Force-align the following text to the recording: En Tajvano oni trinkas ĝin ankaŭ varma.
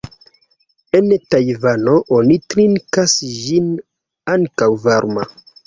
En 0.99 1.11
Tajvano 1.35 1.93
oni 2.21 2.39
trinkas 2.55 3.15
ĝin 3.37 3.71
ankaŭ 4.39 4.73
varma. 4.91 5.31